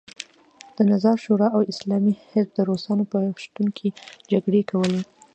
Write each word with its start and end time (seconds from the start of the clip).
د 0.75 0.77
نظار 0.91 1.17
شورا 1.25 1.47
او 1.55 1.61
اسلامي 1.73 2.13
حزب 2.29 2.47
د 2.53 2.59
روسانو 2.69 3.03
په 3.11 3.17
شتون 3.43 3.67
کې 3.77 3.87
جګړې 4.31 4.61
کولې. 4.71 5.01